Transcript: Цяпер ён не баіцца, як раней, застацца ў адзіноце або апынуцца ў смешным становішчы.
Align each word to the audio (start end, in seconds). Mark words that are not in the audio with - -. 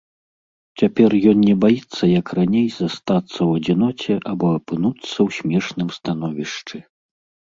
Цяпер 0.81 1.11
ён 1.31 1.37
не 1.49 1.51
баіцца, 1.65 2.03
як 2.19 2.27
раней, 2.39 2.63
застацца 2.79 3.27
ў 3.27 3.51
адзіноце 3.61 4.13
або 4.31 4.47
апынуцца 4.59 5.09
ў 5.09 5.29
смешным 5.41 5.87
становішчы. 5.99 6.77